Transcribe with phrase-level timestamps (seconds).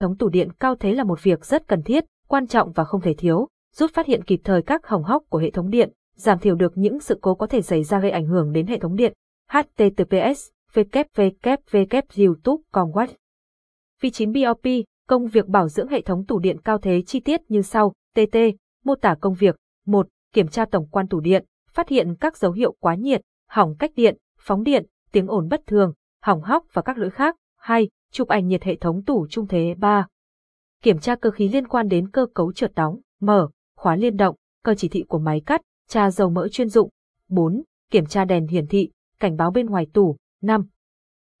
[0.00, 3.00] thống tủ điện cao thế là một việc rất cần thiết, quan trọng và không
[3.00, 6.38] thể thiếu, giúp phát hiện kịp thời các hỏng hóc của hệ thống điện, giảm
[6.38, 8.96] thiểu được những sự cố có thể xảy ra gây ảnh hưởng đến hệ thống
[8.96, 9.12] điện.
[9.50, 13.06] https www youtube.com
[14.00, 14.66] Vị 9 BOP,
[15.08, 18.36] công việc bảo dưỡng hệ thống tủ điện cao thế chi tiết như sau, TT,
[18.84, 19.56] mô tả công việc,
[19.86, 20.08] 1.
[20.34, 23.90] Kiểm tra tổng quan tủ điện, phát hiện các dấu hiệu quá nhiệt, hỏng cách
[23.96, 25.92] điện, phóng điện, tiếng ồn bất thường,
[26.22, 27.36] hỏng hóc và các lỗi khác.
[27.56, 27.88] 2.
[28.12, 30.06] Chụp ảnh nhiệt hệ thống tủ trung thế 3.
[30.82, 34.36] Kiểm tra cơ khí liên quan đến cơ cấu trượt đóng, mở, khóa liên động,
[34.64, 36.90] cơ chỉ thị của máy cắt, tra dầu mỡ chuyên dụng.
[37.28, 37.62] 4.
[37.90, 38.90] Kiểm tra đèn hiển thị,
[39.20, 40.16] cảnh báo bên ngoài tủ.
[40.42, 40.66] 5.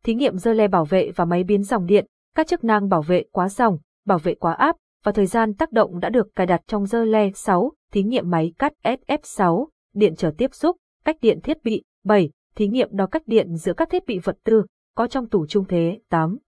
[0.04, 3.02] Thí nghiệm dơ le bảo vệ và máy biến dòng điện, các chức năng bảo
[3.02, 6.46] vệ quá dòng, bảo vệ quá áp và thời gian tác động đã được cài
[6.46, 7.72] đặt trong dơ le 6.
[7.92, 11.82] Thí nghiệm máy cắt SF6, điện trở tiếp xúc, cách điện thiết bị.
[12.04, 12.30] 7.
[12.54, 14.64] Thí nghiệm đo cách điện giữa các thiết bị vật tư,
[14.94, 16.00] có trong tủ trung thế.
[16.08, 16.38] 8.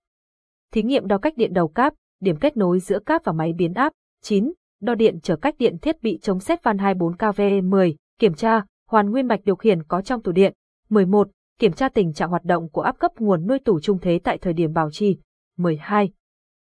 [0.72, 3.74] Thí nghiệm đo cách điện đầu cáp, điểm kết nối giữa cáp và máy biến
[3.74, 3.92] áp.
[4.22, 4.52] 9.
[4.80, 7.96] Đo điện trở cách điện thiết bị chống xét van 24 kV e 10.
[8.18, 10.54] Kiểm tra, hoàn nguyên mạch điều khiển có trong tủ điện.
[10.88, 11.28] 11.
[11.58, 14.38] Kiểm tra tình trạng hoạt động của áp cấp nguồn nuôi tủ trung thế tại
[14.38, 15.18] thời điểm bảo trì.
[15.56, 16.12] 12.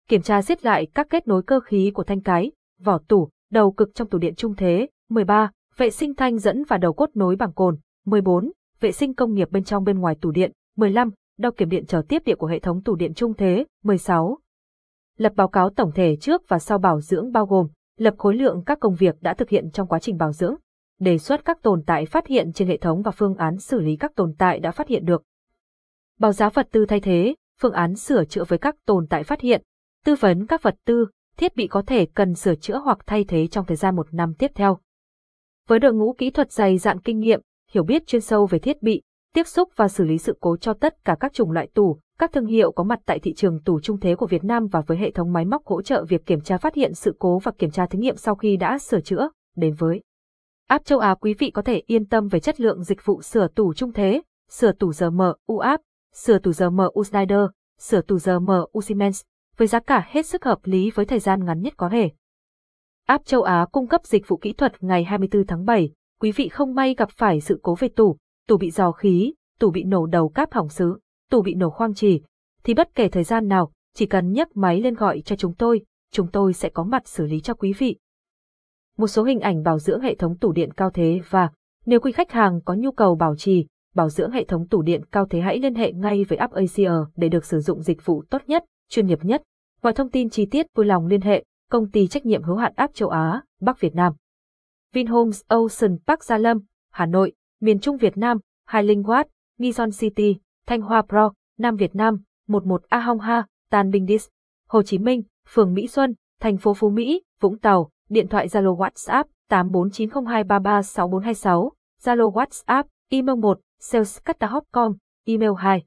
[0.09, 3.73] Kiểm tra xiết lại các kết nối cơ khí của thanh cái, vỏ tủ, đầu
[3.73, 4.89] cực trong tủ điện trung thế.
[5.09, 5.51] 13.
[5.77, 7.79] Vệ sinh thanh dẫn và đầu cốt nối bằng cồn.
[8.07, 8.53] 14.
[8.81, 10.53] Vệ sinh công nghiệp bên trong bên ngoài tủ điện.
[10.77, 11.11] 15.
[11.41, 13.65] Đo kiểm điện trở tiếp địa của hệ thống tủ điện trung thế.
[13.83, 14.39] 16.
[15.17, 18.63] Lập báo cáo tổng thể trước và sau bảo dưỡng bao gồm lập khối lượng
[18.67, 20.55] các công việc đã thực hiện trong quá trình bảo dưỡng,
[20.99, 23.97] đề xuất các tồn tại phát hiện trên hệ thống và phương án xử lý
[23.97, 25.23] các tồn tại đã phát hiện được.
[26.19, 29.41] Báo giá vật tư thay thế, phương án sửa chữa với các tồn tại phát
[29.41, 29.63] hiện,
[30.05, 33.47] tư vấn các vật tư, thiết bị có thể cần sửa chữa hoặc thay thế
[33.47, 34.79] trong thời gian một năm tiếp theo.
[35.69, 38.83] Với đội ngũ kỹ thuật dày dạn kinh nghiệm, hiểu biết chuyên sâu về thiết
[38.83, 39.03] bị,
[39.35, 42.33] tiếp xúc và xử lý sự cố cho tất cả các chủng loại tủ, các
[42.33, 44.99] thương hiệu có mặt tại thị trường tủ trung thế của Việt Nam và với
[44.99, 47.71] hệ thống máy móc hỗ trợ việc kiểm tra phát hiện sự cố và kiểm
[47.71, 50.03] tra thí nghiệm sau khi đã sửa chữa, đến với
[50.69, 53.49] App châu Á quý vị có thể yên tâm về chất lượng dịch vụ sửa
[53.49, 55.83] tủ trung thế, sửa tủ giờ mở UApp,
[56.15, 57.41] sửa tủ giờ mở U Snyder,
[57.79, 59.23] sửa tủ giờ mở U Siemens,
[59.57, 62.11] với giá cả hết sức hợp lý với thời gian ngắn nhất có thể.
[63.07, 66.49] App châu Á cung cấp dịch vụ kỹ thuật ngày 24 tháng 7, quý vị
[66.49, 68.17] không may gặp phải sự cố về tủ,
[68.51, 70.99] tủ bị dò khí, tủ bị nổ đầu cáp hỏng sứ,
[71.31, 72.21] tủ bị nổ khoang trì,
[72.65, 75.85] thì bất kể thời gian nào, chỉ cần nhấc máy lên gọi cho chúng tôi,
[76.13, 77.97] chúng tôi sẽ có mặt xử lý cho quý vị.
[78.99, 81.51] Một số hình ảnh bảo dưỡng hệ thống tủ điện cao thế và
[81.87, 85.05] nếu quý khách hàng có nhu cầu bảo trì, bảo dưỡng hệ thống tủ điện
[85.13, 88.25] cao thế hãy liên hệ ngay với App Asia để được sử dụng dịch vụ
[88.31, 89.43] tốt nhất, chuyên nghiệp nhất.
[89.83, 92.73] Mọi thông tin chi tiết vui lòng liên hệ công ty trách nhiệm hữu hạn
[92.77, 94.13] App châu Á, Bắc Việt Nam.
[94.93, 96.59] Vinhomes Ocean Park Gia Lâm,
[96.93, 99.25] Hà Nội, miền Trung Việt Nam, Hai Linh Watt,
[99.59, 104.29] Nison City, Thanh Hoa Pro, Nam Việt Nam, 11 A Hong Ha, Tan Binh Dis,
[104.69, 108.77] Hồ Chí Minh, phường Mỹ Xuân, thành phố Phú Mỹ, Vũng Tàu, điện thoại Zalo
[108.77, 111.71] WhatsApp 84902336426,
[112.03, 114.97] Zalo WhatsApp, email 1, salescatahop.com,
[115.27, 115.85] email 2.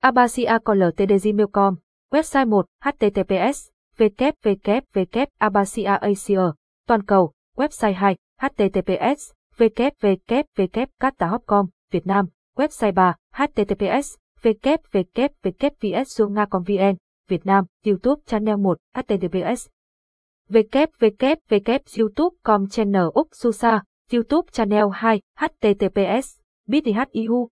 [0.00, 1.74] abasiacoltdgmail.com,
[2.12, 6.52] website 1, https, www.abasiaasia,
[6.86, 12.26] toàn cầu, website 2, https, www.catahop.com, Việt Nam,
[12.56, 16.96] website 3, https, www.vssunga.com.vn,
[17.28, 19.68] Việt Nam, YouTube channel 1, https,
[20.50, 26.26] www.youtube.com channel Úc Susa, YouTube channel 2, https,
[26.68, 27.48] bit.ihu,